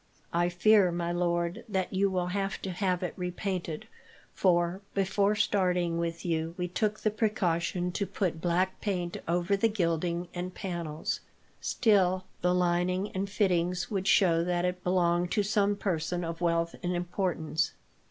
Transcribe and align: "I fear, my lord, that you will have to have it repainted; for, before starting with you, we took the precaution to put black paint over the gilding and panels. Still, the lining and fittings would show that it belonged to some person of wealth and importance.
"I 0.33 0.49
fear, 0.49 0.91
my 0.91 1.11
lord, 1.11 1.63
that 1.69 1.93
you 1.93 2.09
will 2.09 2.29
have 2.29 2.59
to 2.63 2.71
have 2.71 3.03
it 3.03 3.13
repainted; 3.15 3.87
for, 4.33 4.81
before 4.95 5.35
starting 5.35 5.99
with 5.99 6.25
you, 6.25 6.55
we 6.57 6.67
took 6.67 7.01
the 7.01 7.11
precaution 7.11 7.91
to 7.91 8.07
put 8.07 8.41
black 8.41 8.81
paint 8.81 9.17
over 9.27 9.55
the 9.55 9.69
gilding 9.69 10.27
and 10.33 10.55
panels. 10.55 11.19
Still, 11.61 12.25
the 12.41 12.55
lining 12.55 13.11
and 13.11 13.29
fittings 13.29 13.91
would 13.91 14.07
show 14.07 14.43
that 14.43 14.65
it 14.65 14.83
belonged 14.83 15.29
to 15.33 15.43
some 15.43 15.75
person 15.75 16.23
of 16.23 16.41
wealth 16.41 16.73
and 16.81 16.95
importance. 16.95 17.73